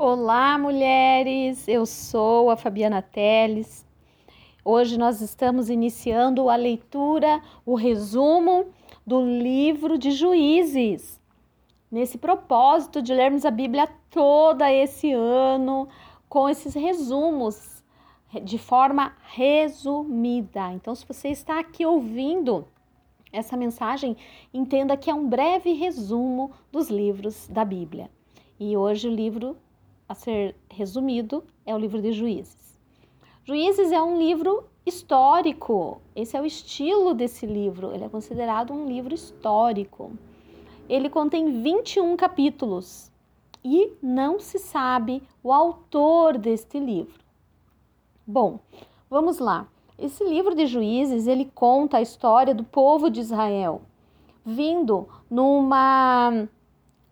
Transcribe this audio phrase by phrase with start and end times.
[0.00, 1.66] Olá, mulheres!
[1.66, 3.84] Eu sou a Fabiana Teles.
[4.64, 8.66] Hoje nós estamos iniciando a leitura, o resumo
[9.04, 11.20] do livro de Juízes.
[11.90, 15.88] Nesse propósito de lermos a Bíblia toda esse ano,
[16.28, 17.82] com esses resumos,
[18.44, 20.72] de forma resumida.
[20.74, 22.68] Então, se você está aqui ouvindo
[23.32, 24.16] essa mensagem,
[24.54, 28.08] entenda que é um breve resumo dos livros da Bíblia.
[28.60, 29.56] E hoje o livro
[30.08, 32.78] a ser resumido é o livro de Juízes.
[33.44, 36.00] Juízes é um livro histórico.
[36.16, 37.92] Esse é o estilo desse livro.
[37.94, 40.12] Ele é considerado um livro histórico.
[40.88, 43.12] Ele contém 21 capítulos
[43.62, 47.20] e não se sabe o autor deste livro.
[48.26, 48.60] Bom,
[49.10, 49.68] vamos lá.
[49.98, 53.82] Esse livro de Juízes, ele conta a história do povo de Israel,
[54.44, 56.48] vindo numa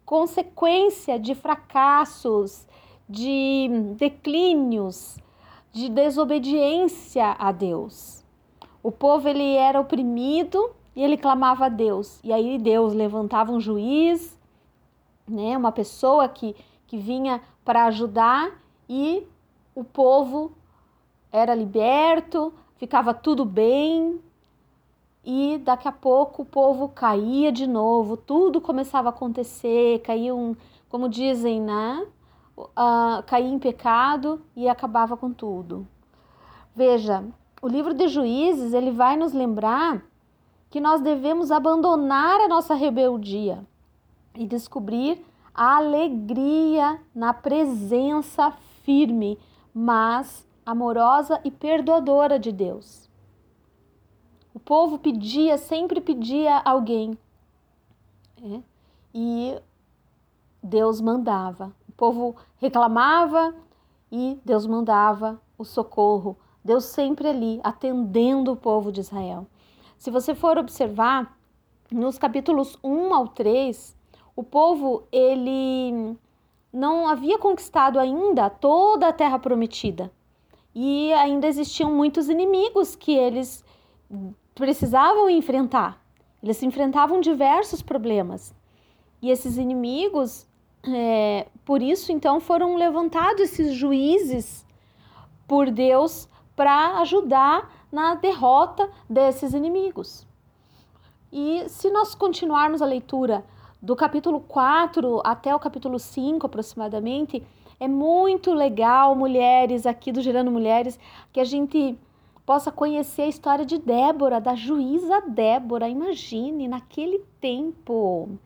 [0.04, 2.66] consequência de fracassos
[3.08, 5.16] de declínios,
[5.72, 8.24] de desobediência a Deus.
[8.82, 12.20] O povo ele era oprimido e ele clamava a Deus.
[12.24, 14.38] E aí Deus levantava um juiz,
[15.28, 16.54] né, uma pessoa que,
[16.86, 18.52] que vinha para ajudar
[18.88, 19.26] e
[19.74, 20.52] o povo
[21.30, 24.20] era liberto, ficava tudo bem.
[25.24, 30.56] E daqui a pouco o povo caía de novo, tudo começava a acontecer, caíam,
[30.88, 32.06] como dizem, né?
[32.56, 35.86] Uh, caía em pecado e acabava com tudo.
[36.74, 37.24] Veja,
[37.60, 40.02] o livro de Juízes ele vai nos lembrar
[40.70, 43.64] que nós devemos abandonar a nossa rebeldia
[44.34, 48.50] e descobrir a alegria na presença
[48.82, 49.38] firme,
[49.72, 53.08] mas amorosa e perdoadora de Deus.
[54.52, 57.16] O povo pedia, sempre pedia alguém.
[58.42, 58.60] É,
[59.14, 59.58] e
[60.62, 63.54] Deus mandava povo reclamava
[64.10, 66.36] e Deus mandava o socorro.
[66.64, 69.46] Deus sempre ali atendendo o povo de Israel.
[69.96, 71.36] Se você for observar
[71.90, 73.96] nos capítulos 1 ao 3,
[74.34, 76.16] o povo ele
[76.72, 80.12] não havia conquistado ainda toda a terra prometida.
[80.74, 83.64] E ainda existiam muitos inimigos que eles
[84.54, 86.04] precisavam enfrentar.
[86.42, 88.54] Eles enfrentavam diversos problemas.
[89.22, 90.46] E esses inimigos
[90.86, 94.64] é, por isso, então, foram levantados esses juízes
[95.48, 100.24] por Deus para ajudar na derrota desses inimigos.
[101.32, 103.44] E se nós continuarmos a leitura
[103.82, 107.42] do capítulo 4 até o capítulo 5 aproximadamente,
[107.80, 110.96] é muito legal, mulheres, aqui do Gerando Mulheres,
[111.32, 111.98] que a gente
[112.46, 115.88] possa conhecer a história de Débora, da juíza Débora.
[115.88, 118.38] Imagine, naquele tempo,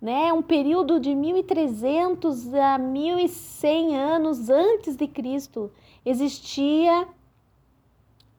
[0.00, 0.32] né?
[0.32, 5.70] Um período de 1300 a 1100 anos antes de Cristo,
[6.04, 7.06] existia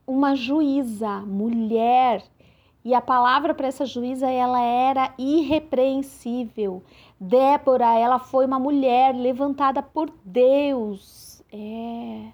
[0.07, 2.23] uma juíza, mulher,
[2.83, 6.83] e a palavra para essa juíza ela era irrepreensível.
[7.19, 11.43] Débora, ela foi uma mulher levantada por Deus.
[11.53, 12.31] É.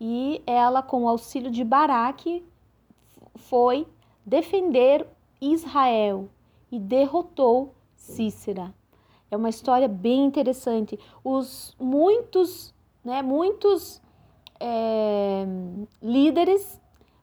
[0.00, 2.44] E ela, com o auxílio de Baraque,
[3.34, 3.84] foi
[4.24, 5.04] defender
[5.40, 6.28] Israel
[6.70, 7.74] e derrotou
[8.08, 8.74] Cícera.
[9.30, 10.98] É uma história bem interessante.
[11.22, 12.74] Os muitos,
[13.04, 14.00] né, muitos
[14.58, 15.46] é,
[16.02, 16.80] líderes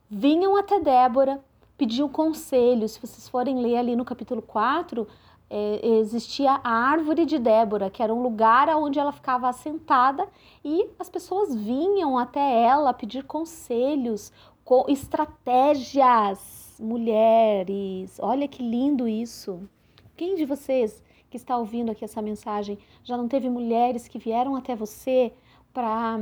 [0.09, 1.43] vinham até Débora,
[1.77, 2.87] pediam conselho.
[2.87, 5.07] Se vocês forem ler ali no capítulo 4,
[5.49, 10.27] é, existia a árvore de Débora, que era um lugar onde ela ficava assentada
[10.63, 14.31] e as pessoas vinham até ela pedir conselhos,
[14.63, 16.63] com estratégias.
[16.79, 19.67] Mulheres, olha que lindo isso.
[20.15, 24.55] Quem de vocês que está ouvindo aqui essa mensagem já não teve mulheres que vieram
[24.55, 25.33] até você
[25.73, 26.17] para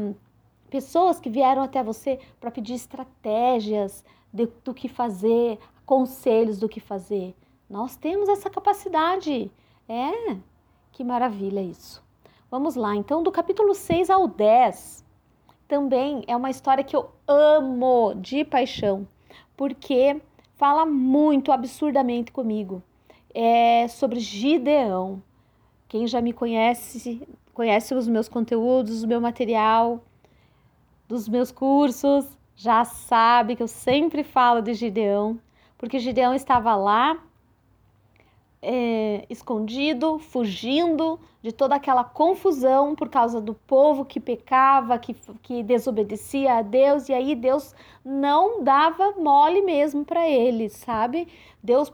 [0.69, 6.79] pessoas que vieram até você para pedir estratégias de, do que fazer, conselhos do que
[6.79, 7.35] fazer?
[7.69, 9.51] Nós temos essa capacidade.
[9.87, 10.37] É,
[10.91, 12.03] que maravilha isso.
[12.49, 15.05] Vamos lá, então, do capítulo 6 ao 10,
[15.67, 19.07] também é uma história que eu amo de paixão,
[19.57, 20.21] porque
[20.55, 22.81] fala muito absurdamente comigo
[23.33, 25.21] é sobre Gideão.
[25.87, 30.03] Quem já me conhece, conhece os meus conteúdos, o meu material,
[31.07, 32.25] dos meus cursos,
[32.55, 35.39] já sabe que eu sempre falo de Gideão,
[35.77, 37.21] porque Gideão estava lá
[38.61, 45.61] é, escondido, fugindo de toda aquela confusão por causa do povo que pecava, que, que
[45.61, 51.27] desobedecia a Deus, e aí Deus não dava mole mesmo para ele, sabe?
[51.61, 51.91] Deus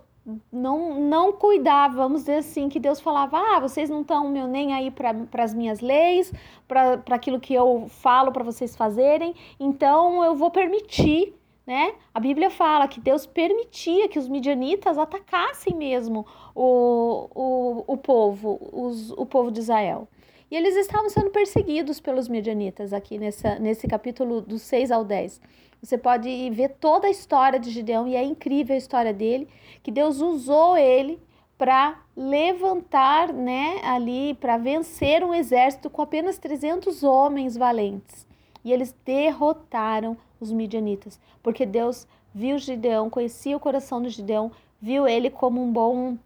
[0.51, 4.91] não, não cuidava, vamos dizer assim, que Deus falava: ah, vocês não estão nem aí
[4.91, 6.33] para as minhas leis,
[6.67, 11.35] para aquilo que eu falo para vocês fazerem, então eu vou permitir.
[11.67, 11.93] Né?
[12.11, 18.59] A Bíblia fala que Deus permitia que os midianitas atacassem mesmo o, o, o povo,
[18.73, 20.07] os, o povo de Israel.
[20.49, 25.39] E eles estavam sendo perseguidos pelos midianitas aqui nessa, nesse capítulo do 6 ao 10.
[25.81, 29.47] Você pode ver toda a história de Gideão e é incrível a história dele,
[29.81, 31.19] que Deus usou ele
[31.57, 38.25] para levantar, né, ali para vencer um exército com apenas 300 homens valentes.
[38.63, 45.07] E eles derrotaram os midianitas, porque Deus viu Gideão, conhecia o coração de Gideão, viu
[45.07, 46.17] ele como um bom,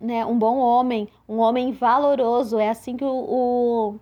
[0.00, 2.58] né, um bom homem, um homem valoroso.
[2.58, 3.94] É assim que o, o,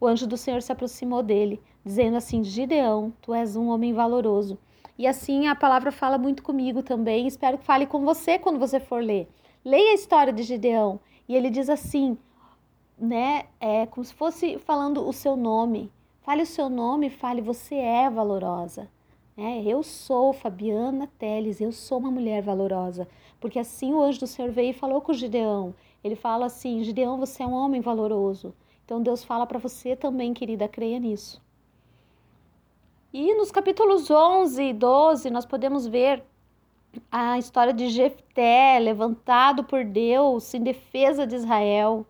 [0.00, 4.58] o anjo do Senhor se aproximou dele dizendo assim: Gideão, tu és um homem valoroso.
[4.98, 7.26] E assim a palavra fala muito comigo também.
[7.26, 9.26] Espero que fale com você quando você for ler.
[9.64, 11.00] Leia a história de Gideão.
[11.26, 12.18] E ele diz assim,
[12.98, 13.46] né?
[13.58, 15.90] É como se fosse falando o seu nome.
[16.20, 18.86] Fale o seu nome, fale, você é valorosa.
[19.34, 23.08] É, eu sou Fabiana Teles, eu sou uma mulher valorosa.
[23.40, 25.74] Porque assim o anjo do Senhor veio e falou com Gideão.
[26.04, 28.52] Ele fala assim: Gideão, você é um homem valoroso.
[28.84, 31.40] Então Deus fala para você também, querida, creia nisso.
[33.10, 36.22] E nos capítulos 11 e 12 nós podemos ver
[37.10, 42.04] a história de Jefté, levantado por Deus em defesa de Israel,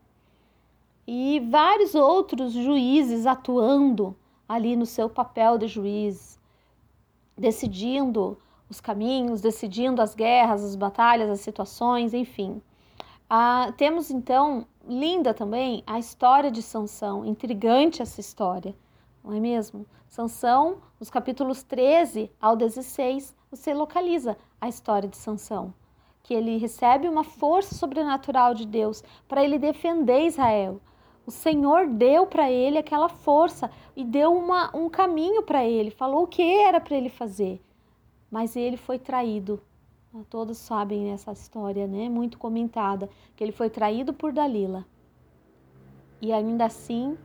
[1.07, 4.17] e vários outros juízes atuando
[4.49, 6.37] ali no seu papel de juiz,
[7.37, 8.37] decidindo
[8.69, 12.61] os caminhos, decidindo as guerras, as batalhas, as situações, enfim.
[13.31, 18.75] Ah, temos então, linda também, a história de Sansão, intrigante essa história,
[19.23, 19.87] não é mesmo?
[20.09, 25.73] Sansão, nos capítulos 13 ao 16, você localiza a história de Sansão,
[26.23, 30.81] que ele recebe uma força sobrenatural de Deus para ele defender Israel.
[31.27, 36.23] O Senhor deu para ele aquela força e deu uma, um caminho para ele, falou
[36.23, 37.63] o que era para ele fazer.
[38.31, 39.61] Mas ele foi traído.
[40.31, 42.09] Todos sabem essa história, né?
[42.09, 44.87] Muito comentada, que ele foi traído por Dalila.
[46.21, 47.17] E ainda assim,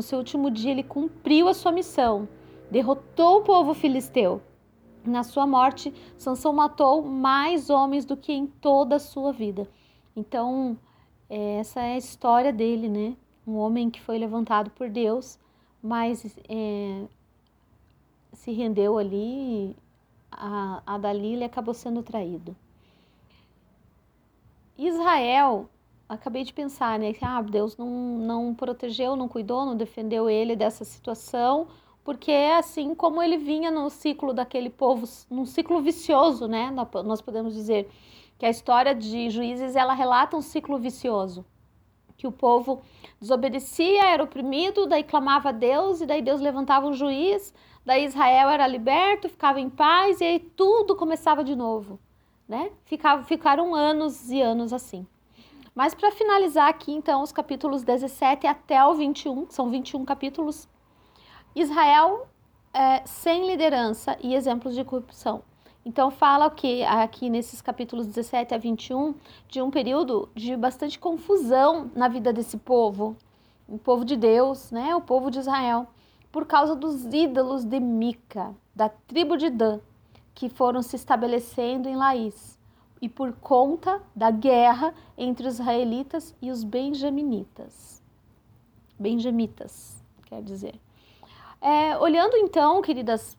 [0.00, 2.26] no seu último dia, ele cumpriu a sua missão,
[2.70, 4.40] derrotou o povo filisteu.
[5.04, 9.68] Na sua morte, Sansão matou mais homens do que em toda a sua vida.
[10.16, 10.78] Então,
[11.28, 13.14] é, essa é a história dele, né?
[13.46, 15.38] Um homem que foi levantado por Deus,
[15.82, 17.04] mas é,
[18.32, 19.76] se rendeu ali
[20.32, 22.56] a, a Dalila e acabou sendo traído.
[24.78, 25.68] Israel
[26.10, 27.12] acabei de pensar, né?
[27.12, 31.68] Que ah, Deus não, não protegeu, não cuidou, não defendeu ele dessa situação,
[32.02, 36.70] porque é assim como ele vinha no ciclo daquele povo, num ciclo vicioso, né?
[37.04, 37.88] Nós podemos dizer
[38.36, 41.44] que a história de Juízes ela relata um ciclo vicioso,
[42.16, 42.82] que o povo
[43.20, 47.54] desobedecia, era oprimido, daí clamava a Deus e daí Deus levantava um juiz,
[47.84, 52.00] daí Israel era liberto, ficava em paz e aí tudo começava de novo,
[52.48, 52.72] né?
[52.84, 55.06] Ficava, ficaram anos e anos assim.
[55.74, 60.68] Mas para finalizar aqui, então, os capítulos 17 até o 21, são 21 capítulos,
[61.54, 62.26] Israel
[62.74, 65.42] é, sem liderança e exemplos de corrupção.
[65.84, 69.14] Então fala que aqui nesses capítulos 17 a 21
[69.48, 73.16] de um período de bastante confusão na vida desse povo,
[73.66, 75.86] o povo de Deus, né, o povo de Israel,
[76.30, 79.80] por causa dos ídolos de Mica, da tribo de Dan,
[80.34, 82.59] que foram se estabelecendo em Laís
[83.00, 88.02] e por conta da guerra entre os israelitas e os benjaminitas.
[88.98, 90.78] Benjamitas, quer dizer.
[91.60, 93.36] É, olhando então, queridas,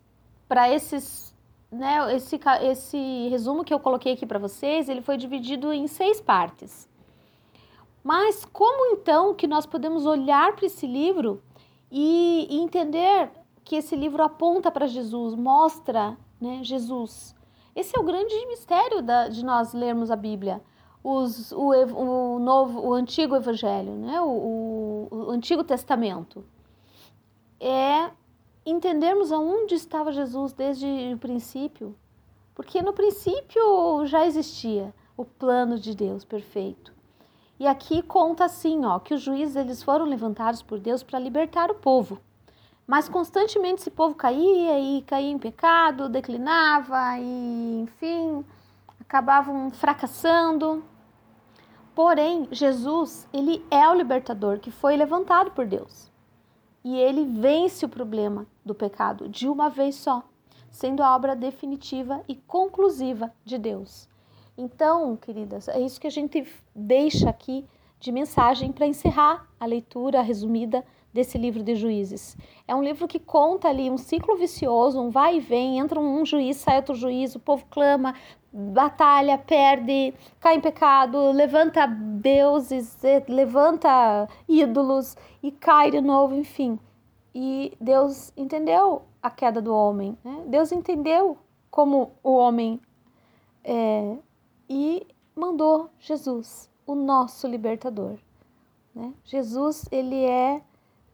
[0.48, 1.36] para esses,
[1.72, 6.20] né, esse, esse resumo que eu coloquei aqui para vocês, ele foi dividido em seis
[6.20, 6.89] partes.
[8.03, 11.41] Mas como então que nós podemos olhar para esse livro
[11.91, 13.30] e, e entender
[13.63, 17.36] que esse livro aponta para Jesus, mostra né, Jesus?
[17.75, 20.62] Esse é o grande mistério da, de nós lermos a Bíblia.
[21.04, 24.22] Os, o, o, novo, o antigo evangelho, né?
[24.22, 26.44] o, o, o Antigo Testamento.
[27.60, 28.12] É
[28.66, 31.96] entendermos aonde estava Jesus desde o princípio.
[32.54, 36.94] Porque no princípio já existia o plano de Deus perfeito.
[37.60, 41.70] E aqui conta assim, ó, que os juízes eles foram levantados por Deus para libertar
[41.72, 42.20] o povo.
[42.85, 48.43] Mas constantemente esse povo caía e caía em pecado, declinava e, enfim,
[49.00, 50.83] acabavam fracassando.
[51.93, 56.11] Porém, Jesus, ele é o libertador que foi levantado por Deus.
[56.83, 60.23] E ele vence o problema do pecado de uma vez só,
[60.69, 64.09] sendo a obra definitiva e conclusiva de Deus.
[64.57, 67.65] Então, queridas, é isso que a gente deixa aqui
[68.00, 70.83] de mensagem para encerrar a leitura resumida
[71.13, 72.38] desse livro de juízes.
[72.68, 76.25] É um livro que conta ali um ciclo vicioso, um vai e vem, entra um
[76.25, 78.15] juiz, sai outro juiz, o povo clama,
[78.51, 86.80] batalha, perde, cai em pecado, levanta deuses, levanta ídolos e cai de novo, enfim.
[87.34, 90.44] E Deus entendeu a queda do homem, né?
[90.48, 91.38] Deus entendeu
[91.70, 92.80] como o homem
[93.63, 94.18] é,
[94.70, 98.18] e mandou Jesus, o nosso libertador.
[98.94, 99.13] Né?
[99.24, 100.62] Jesus, ele é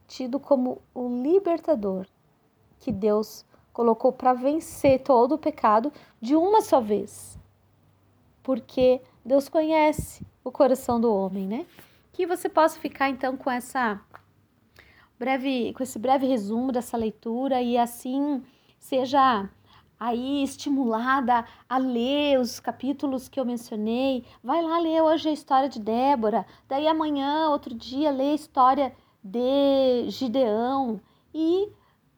[0.08, 2.08] tido como o libertador
[2.80, 7.38] que Deus colocou para vencer todo o pecado de uma só vez.
[8.42, 11.66] Porque Deus conhece o coração do homem, né?
[12.14, 14.02] Que você possa ficar então com essa
[15.20, 18.44] breve com esse breve resumo dessa leitura e assim
[18.80, 19.50] seja
[20.00, 24.24] aí estimulada a ler os capítulos que eu mencionei.
[24.44, 28.96] Vai lá ler hoje a história de Débora, daí amanhã, outro dia, lê a história
[29.28, 31.02] de Gideão
[31.34, 31.70] e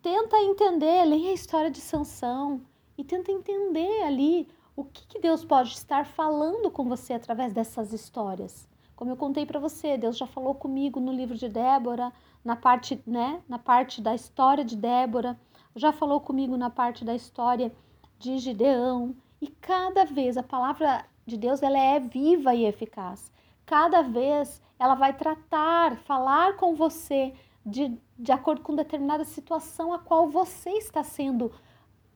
[0.01, 2.61] tenta entender, leia a história de Sansão
[2.97, 7.91] e tenta entender ali o que, que Deus pode estar falando com você através dessas
[7.91, 8.67] histórias.
[8.95, 12.13] Como eu contei para você, Deus já falou comigo no livro de Débora,
[12.45, 15.39] na parte, né, na parte da história de Débora,
[15.75, 17.71] já falou comigo na parte da história
[18.17, 23.31] de Gideão, e cada vez a palavra de Deus ela é viva e eficaz.
[23.69, 29.99] Cada vez ela vai tratar, falar com você de, de acordo com determinada situação a
[29.99, 31.51] qual você está sendo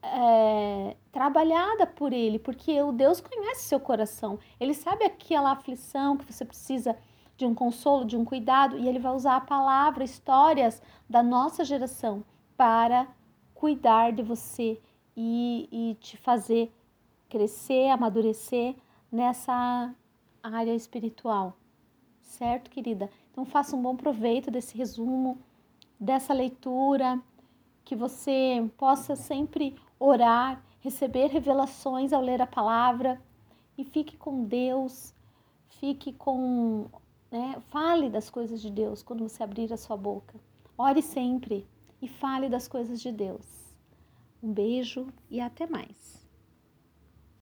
[0.01, 6.25] é, trabalhada por Ele, porque o Deus conhece seu coração, Ele sabe aquela aflição que
[6.25, 6.97] você precisa
[7.37, 11.63] de um consolo, de um cuidado, e Ele vai usar a palavra, histórias da nossa
[11.63, 12.25] geração
[12.57, 13.05] para
[13.53, 14.81] cuidar de você
[15.15, 16.73] e, e te fazer
[17.29, 18.75] crescer, amadurecer
[19.11, 19.93] nessa
[20.43, 21.55] área espiritual
[22.33, 23.09] certo, querida?
[23.31, 25.37] Então faça um bom proveito desse resumo,
[25.99, 27.21] dessa leitura,
[27.85, 33.21] que você possa sempre orar, receber revelações ao ler a palavra
[33.77, 35.13] e fique com Deus,
[35.79, 36.87] fique com,
[37.31, 40.35] né, fale das coisas de Deus quando você abrir a sua boca.
[40.77, 41.67] Ore sempre
[42.01, 43.45] e fale das coisas de Deus.
[44.41, 46.22] Um beijo e até mais.